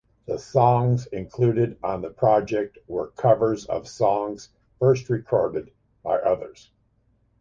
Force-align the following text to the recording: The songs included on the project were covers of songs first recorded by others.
The 0.25 0.39
songs 0.39 1.05
included 1.05 1.77
on 1.83 2.01
the 2.01 2.09
project 2.09 2.79
were 2.87 3.09
covers 3.11 3.67
of 3.67 3.87
songs 3.87 4.49
first 4.79 5.11
recorded 5.11 5.69
by 6.01 6.17
others. 6.17 6.71